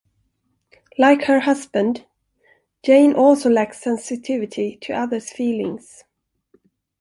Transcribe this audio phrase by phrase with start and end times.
[0.97, 2.07] Like her husband,
[2.83, 6.05] Jane also lacks sensitivity to other's feelings.